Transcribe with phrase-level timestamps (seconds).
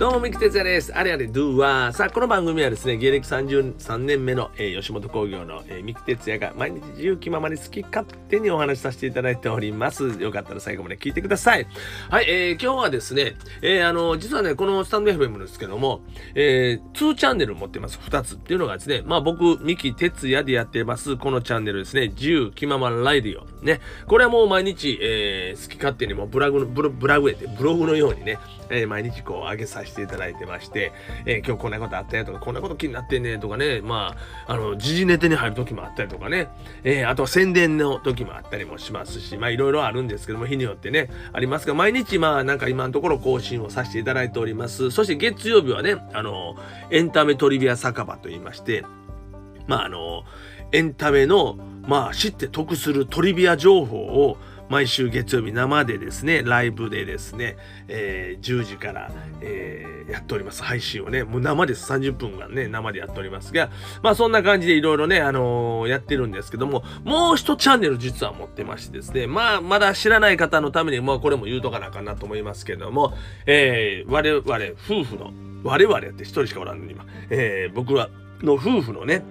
[0.00, 0.96] どうも、三木哲也です。
[0.96, 1.92] あれあれ、ドゥは。
[1.92, 10.18] さあ、この番組はですね、芸歴33年目の、えー吉本興業の、えー三木哲也が毎日自由気ままに好き勝手にお話しさせていただいております。
[10.18, 11.66] よかったら最後まで聞いてください。
[12.08, 16.00] はい、えー今日はですね、えーあの、実はね、このスタンド FM ですけども、
[16.34, 17.98] えー2チャンネル持ってます。
[17.98, 23.44] 2つっていうのがですね、まあ僕、三木哲也でやってます、このチャンネルですね、自由気ままライディオ。
[23.62, 28.38] ね、これはもう毎日、えー好き勝手にもブラグの、ブロブラグへて、ブログのようにね、
[28.70, 30.92] えー毎日こう上げさせてしていただいてまして、
[31.26, 36.48] えー今日こんなことあったよとか、こんなこと気になってんねとかね、まあ、あの、時事ネタに入る時もあったりとかね、
[36.84, 44.90] えーあとは宣伝の時もあったりもしますし、まあいろいろあるんですけども、日によってね、ありますが、毎日まあなんか今のところ更新をさせていただいております。
[44.90, 46.56] そして月曜日はね、あの、
[46.90, 48.84] エンタメトリビア酒場と言いまして、
[49.66, 50.22] まああの、
[50.72, 54.36] エンタメの、まあ知って得するトリビア情報を
[54.70, 57.56] 毎週月曜日生でですね、ライブでですね、
[57.88, 59.10] えー10時から、
[59.42, 60.64] えーやっております。
[60.64, 61.92] 配信をね、もう生です。
[61.92, 63.70] 30分間ね、生でやっておりますが、
[64.02, 73.12] まあそんな感じでいろいろね、あのーやってるんですけども、もう一チャンネル実は持ってましてですね、まあまだ知らない方のために、まあこれも言うとかなあかんなと思いますけども、
[73.46, 74.42] えー我々
[74.88, 75.32] 夫婦の、
[75.64, 78.08] 我々って一人しかおらんのに今、えー僕ら
[78.42, 79.22] の夫婦のね、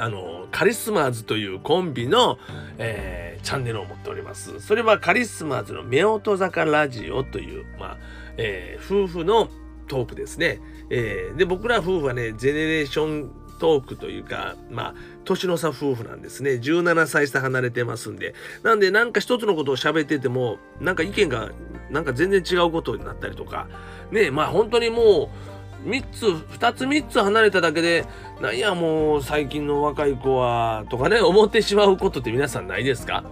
[0.00, 2.38] あのカリスマーズというコンビの、
[2.78, 4.60] えーチャンネルを持っております。
[4.60, 7.98] それはカリスマーズの夫婦坂ラジオという、まあ
[8.36, 9.48] えー夫婦の
[9.88, 10.60] トークですね。
[10.90, 21.50] えーで僕ら夫婦はねジェネレーショントークというかまあ年の差夫婦なんですね17歳差離れてますんでなんでなんか一つのことを喋っててもなんか意見が
[21.90, 23.68] なんか全然違うことになったりとか
[24.10, 28.04] ねまあ本当にもう3つ2つ3つ離れただけで
[28.40, 33.24] なんやもう最近の若い子はとかね 思ってしまうことって皆さんないですか？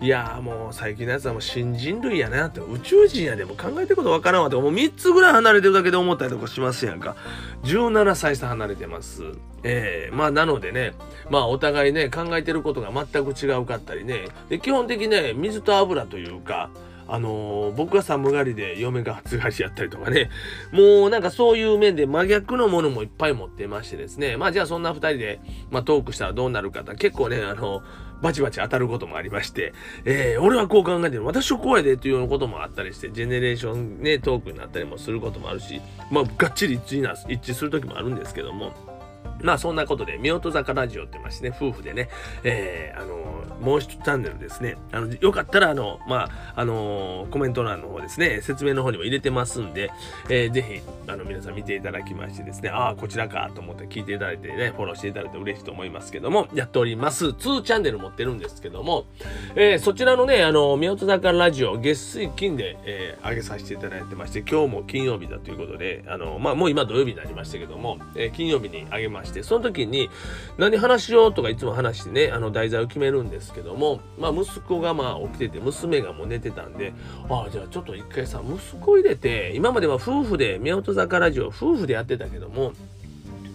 [0.00, 4.72] いやもう最近のやつはもう新人類やなって宇宙人やでも考えてることわからんわってもう。
[4.72, 7.16] 3つぐらい離れてるだけで思ったりとかしますやんか。
[7.64, 9.22] 17歳差離れてます。
[9.62, 10.92] ええまあなのでね
[11.30, 14.26] まあお互いね考えてることが全く違うかったりね。
[14.48, 16.68] で基本的ね水と油というか
[17.08, 20.30] あのー僕が寒がりで嫁が暑がりやったりとかね。
[20.72, 24.36] もうなんかそういう面で真逆のものもいっぱい持ってましてですね。
[24.36, 25.40] まあじゃあそんな2人で、
[25.70, 27.82] まあ、トークしたらどうなるかって結構ねあの
[28.22, 29.72] バチバチ当たることもありまして、
[30.04, 31.24] えー俺はこう考えてる。
[31.24, 35.80] 私はこうやでっていうようなこともあったりしてジェネレーションねトークになったりもすることもあるし
[36.10, 38.95] まあがっちり一致な一致する時もあるんですけども。
[39.42, 42.08] まあそんなことで、夫婦坂ラジオってましてね、夫婦でね、
[42.44, 43.16] えーあの
[43.60, 49.90] もう一チャンネルですね、あの、よかったら、あの、まあ、あのコメント欄の方ですね、説明の方にも入れてますんで、
[50.28, 57.28] えーぜひ、あの、皆さん見ていただきましてですね、ああ、こちらかと思って聞いていただいてね、フォローしていただいて嬉しいと思いますけども、やっております。
[57.28, 59.06] 2チャンネル持ってるんですけども、
[59.54, 70.08] えーそちらのね、あの、夫婦坂ラジオ、月水金で、えー上げさせていただいてまして、今日も金曜日だということで、あの、まあ、もう今土曜日になりましたけども、えー金曜日に上げましして、その時に、
[70.56, 71.34] 何話しよう？
[71.34, 76.94] とかいつも話してね、あの、題材を決めるんですけども、まあ、息子がまあ起きてて、娘がもう寝てたんで、
[77.28, 82.72] ああ、じゃあちょっと一回さ、息子入れて、今までは夫婦で、夫婦坂ラジオ、夫婦でやってたけども、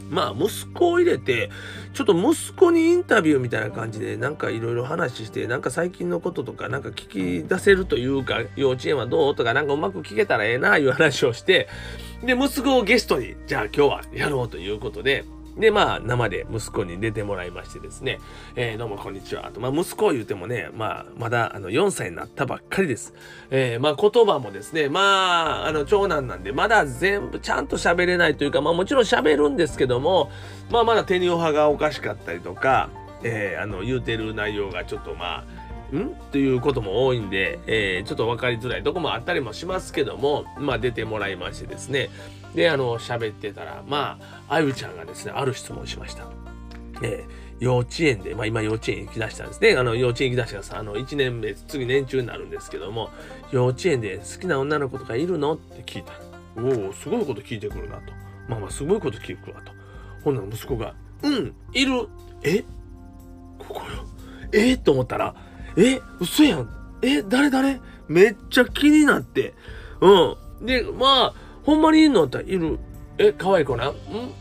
[0.10, 1.50] まあ息子を入れて
[1.94, 9.36] ちょっと息子にインタビューみたいな感じでなんかいろいろ話してなんか最近のこととかなんか聞き出せるというか幼稚園はどう？
[9.36, 11.70] とかなんかうまく聞けたらええないう話をして
[12.26, 15.24] で息子をゲストにじゃあ今日はやろうということで
[15.58, 18.20] でまあ生で息子に出てもらいましてですね
[18.56, 23.14] 「えーどうもこんにちは」と、まあ、息子を言うてもね、まあ、まだあの4歳になったばっかりです。
[23.50, 30.32] えーまあ、言葉もですねまああの長男なんでまだ全部ちゃんと喋れないというか、まあ、もちろん喋るんですけども、
[30.70, 32.90] まあ、まだ手におはがおかしかったりとか、
[33.24, 36.16] えーあの言うてる内容がちょっとまあん？
[36.32, 42.10] ということも多いんで、えーちょっと分かりづらいとこもあったりもしますけども、まあ出てもらいましてですね。
[42.56, 44.20] で、あの、喋ってたら、ま
[44.50, 46.26] あ、あゆちゃんがですね、ある質問しました。
[47.02, 49.76] えー幼稚園で、まあ今幼稚園行きだしたんですね。
[49.78, 53.12] あの、幼稚園行きだしたらさ、あの、1年目、次年中になるんですけども、
[53.52, 55.54] 幼稚園で好きな女の子とかいるの？
[55.54, 56.14] って聞いた。
[56.58, 58.14] おお、すごいこと聞いてくるなと。
[58.48, 59.72] まあまあ、すごいこと聞くるなと。
[60.24, 62.08] ほんなら息子が、うん、いる。
[62.42, 62.64] え？
[63.60, 64.08] ここよ。
[64.52, 64.76] え？
[64.76, 65.36] と思ったら、
[65.78, 66.70] え嘘やん。
[67.02, 67.80] え誰誰？
[68.08, 69.54] めっちゃ気になって。
[70.02, 70.10] う
[70.62, 70.66] ん。
[70.66, 71.34] で、まあ、
[71.64, 72.80] ほんまにいるのっている。
[73.18, 73.96] え、可愛い子なん？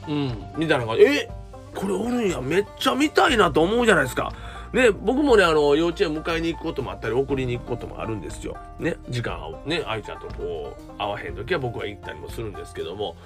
[0.08, 0.34] うん。
[0.56, 1.02] みたいな感じ。
[1.04, 1.30] え
[1.74, 2.40] これおるんや。
[2.40, 4.32] めっちゃ見たいなと思うじゃないですか。
[4.72, 8.56] で僕もねあの幼稚園迎えに行くこともあったり送りに行くこともあるんですよ。
[8.78, 13.16] ね時間をね愛ちゃんとこう会わへん時は僕は行ったりもするんですけども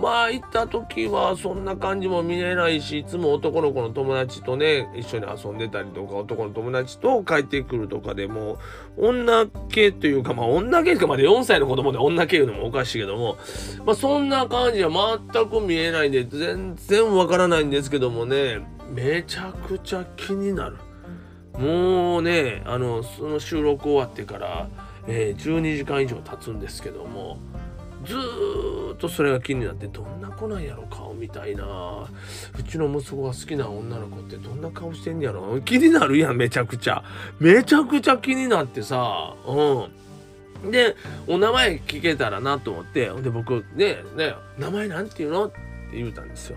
[0.00, 8.58] まあ行った時はそんな感じも見えないしいつも男の子の友達とね一緒に遊んでたりとか男の友達と帰ってくるとかでも
[8.96, 13.36] 女系というかまあ女系とかまで4歳の子供で女系いうのもおかしいけども
[13.84, 20.76] まあそんな感じは全く見えないんで全然わからないんですけどもねめちゃくちゃ気になる。
[21.58, 24.68] もうねあのその収録終わってから、
[25.06, 27.38] えー、12時間以上経つんですけども
[28.04, 28.14] ず
[28.94, 32.06] っとそれが気になってどんな子なんやろ顔みたいな。
[32.58, 35.60] うちの息子が好きな女の子ってどんな顔してんやろ。
[35.62, 37.02] 気になるやんめちゃくちゃ。
[37.40, 39.34] めちゃくちゃ気になってさ。
[39.44, 40.70] うん。
[40.70, 40.94] で
[41.26, 45.46] お名前聞けたらなと思ってで僕ねね名前なんて言うの？
[45.46, 45.58] って
[45.92, 46.56] 言うたんですよ。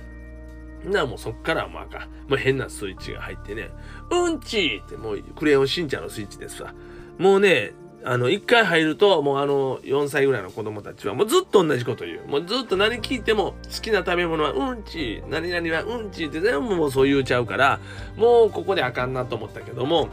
[0.86, 3.70] なもうそっからまあか、もう変なスイッチが入ってね、
[4.10, 6.74] うんちってもうクレヨンしんちゃんのスイッチですわ。
[7.18, 7.74] もうね、
[8.06, 12.28] あの、一回入ると、もうあの、4歳ぐらいの子供たちは、もうずっと同じこと言う。
[12.28, 17.80] もうずっと何聞いても、好きな食べ物はうんち、何々はうんちって全部もうそう言うちゃうから、
[18.16, 20.08] もうここであかんなと思ったけども、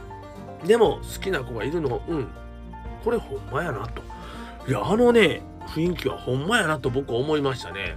[0.67, 2.27] でも好きな子がいるの、うん、
[3.05, 4.03] これほんまやなと。
[4.67, 7.97] いや、あのね、雰囲気はほんまやなと僕は思いましたね。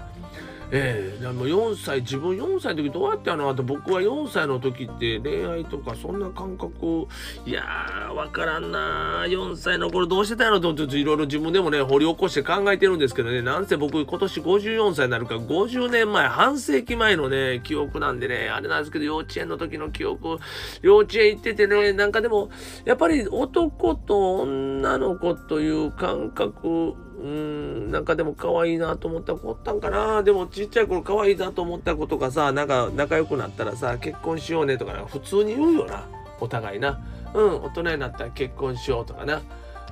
[0.72, 1.24] ええ。
[1.24, 7.08] ー、も4歳自分4歳の時どうやってやのあと僕は4歳の時って恋愛とかそんな感覚
[7.46, 20.38] いやーわからんな4歳の頃どうしてたやろと思っていろいろ自分でもね掘り起こして考えてるんですけどねなんせ僕今年54歳になるから50年前半世紀前のね記憶なんでねあれなんですけど幼稚園の時の記憶
[20.82, 22.50] 幼稚園行っててねなんかでも
[22.86, 30.24] やっぱり男と女の子という感覚うーん、なんかでも可愛いなと思った子おったんかな。
[30.24, 36.08] でもちっちゃい頃可愛いなと思った子とかさ、なんか仲良くなったらさ、結婚しようねとか普通に言うよな。
[36.40, 37.00] お互いな。
[37.34, 39.42] うん、大人になったら結婚しようとかな。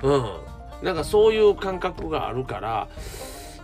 [0.02, 0.24] うん。
[0.82, 2.88] なんかそういう感覚があるから、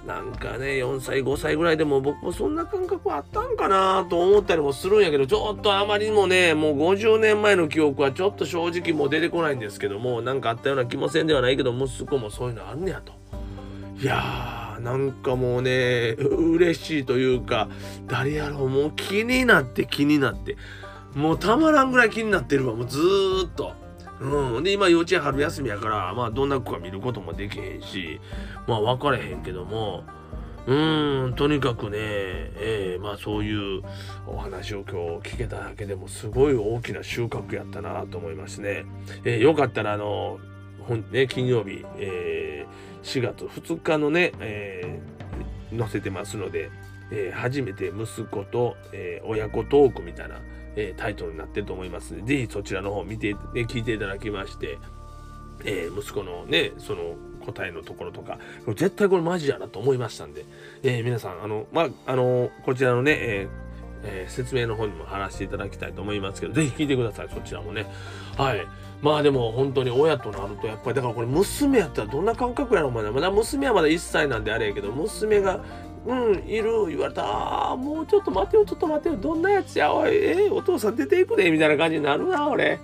[0.06, 13.12] なんかね、4歳、5歳ぐらいでも僕もそんな感覚あったんかなと思ったりもするんやけど、ちょっとあまりにもね、もう50年前の記憶はちょっと正直もう出てこないんですけども、なんかあったような気もせんではないけど、息子もそういうのあんねやと。
[14.04, 17.70] いやーなんかもうね嬉しいというか
[18.06, 20.58] 誰やろうもう気になって気になって
[21.14, 23.72] もうたまらんぐらい気になってるわもうずーっと。
[24.20, 28.20] うん、で今幼稚園春休みやからまあどんな子か見ることもできへんし
[28.66, 30.04] まあ分かれへんけども
[30.66, 33.82] うーんとにかくね、えー、まあそういう
[34.26, 38.84] お話を今日聞けただけでもすごい大きな収穫やったなと思いますね。
[39.24, 40.38] えー、よかったらあの
[40.86, 46.70] 本ね金曜日、えー4月2日のね、えー、載せてますので、
[47.10, 50.40] えー、初めて息子と、えー、親子トークみたいな、
[50.74, 52.14] えー、タイトルになってると思います。
[52.14, 54.78] ので、ぜひそちらの方見て、ね、聞いていただきまして、
[55.64, 57.14] えー、息子のね、その
[57.44, 60.46] 答えのところとか、絶対これマジやなと思いましたんで、
[60.82, 63.63] えー、皆さん、あの、まあ、あの、こちらのね、えー
[64.04, 67.86] えー、説明の方にも貼らせていただきたいと思いますけど、ぜひ聞いてください、そちらもね。
[68.36, 68.66] はい。
[69.02, 73.10] まあでも本当に親となるとやっぱりだからこれ娘やったらどんな感覚やろお前。
[73.10, 75.60] まだ娘はまだ1歳なんであれやけど娘が
[76.06, 82.80] うんいる言われたああもうちょっと待てよちょっと待てよどんなやつやおいえー、お父さん出ていくでみたいな感じになるな俺。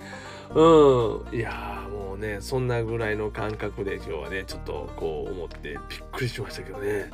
[0.53, 1.35] うん。
[1.35, 5.79] いやもうねそんなぐらいの感覚で今日はねちょっとこう思ってびっ
[6.11, 7.09] くりしましたけどね。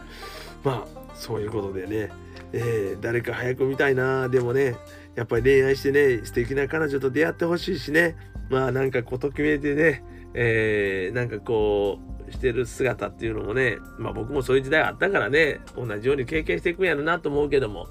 [0.63, 2.11] まあそういうことでね、
[2.53, 4.29] えー、誰か早く見たいな。
[4.29, 4.75] でもね
[5.15, 8.15] やっぱり恋愛してね素敵な彼女と出会ってほしいしね。
[8.49, 10.03] まあなんかこうときめいてね、
[10.33, 17.87] えー、なんかこうしてる姿っていうのもねまあ僕もそういう時代があったからね同じように経験していくんやろなと思うけども。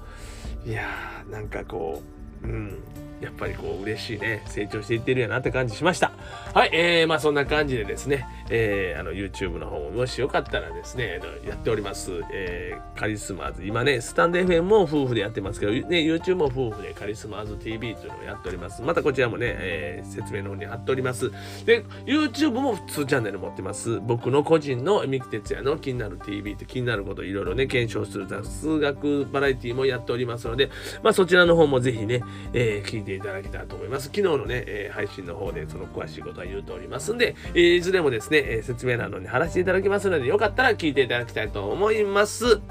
[0.65, 2.01] いやーなんかこ
[2.43, 2.83] ううん。
[3.21, 6.11] やっぱりこう嬉しいね成長していってるやなって感じしました。
[6.53, 13.65] はいえー、まあそんな感じでですねえー、あの YouTube の方ももしよかったらですねやっております、えー、カリスマーズ。
[13.65, 18.81] 今ねスタンド FM も夫婦でやってますけど、ね、YouTube も夫婦でカリスマーズ TV というのをやっております。
[18.81, 21.31] またこちらもね、えー、説明の方に貼っております。
[21.65, 23.99] で YouTube も普通チャンネル持ってます。
[23.99, 30.69] 僕の個人の三木哲也の気になる TV と気になることいろいろね検証する数学バラエティもやっておりますので
[31.03, 34.05] まあそちらの方もぜひね、えー、聞いていただけたらと思います。
[34.05, 42.61] 昨日のね、えー、配信の方でその詳しいことは言うておりますんで、えー、いずれもですね、えー、説明欄のに貼らせていただきますのでよかったら聞いていただきたいと思います。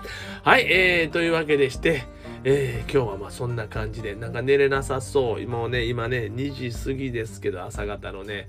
[0.42, 2.04] はい、えー、というわけでして
[2.48, 5.48] えー、今日はまあそんな感じでなんか寝れなさそう。
[5.48, 8.46] もうね今ね2時過ぎですけど朝方のね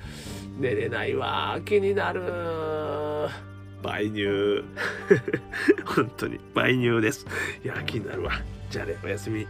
[0.60, 1.60] 寝れないわ。
[1.66, 2.22] 気になる。
[3.82, 4.64] 売乳
[5.84, 7.26] 本当に売乳です。
[7.64, 8.34] いや気になるわ。
[8.70, 9.48] じゃあねおやすみ